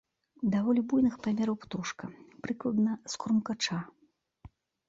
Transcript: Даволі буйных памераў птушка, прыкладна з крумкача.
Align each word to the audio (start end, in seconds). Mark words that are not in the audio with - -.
Даволі 0.53 0.81
буйных 0.93 1.19
памераў 1.27 1.59
птушка, 1.65 2.05
прыкладна 2.47 2.91
з 3.15 3.23
крумкача. 3.25 3.77